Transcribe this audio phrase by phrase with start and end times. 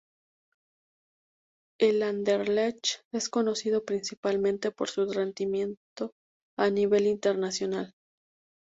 [1.79, 6.13] El Anderlecht es conocido principalmente por su rendimiento
[6.57, 7.93] a nivel internacional.